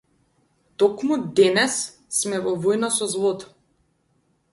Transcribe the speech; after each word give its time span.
Токму 0.83 1.15
денес 1.39 1.75
сме 2.21 2.37
во 2.47 2.53
војна 2.65 2.89
со 2.97 3.05
злото! 3.13 3.45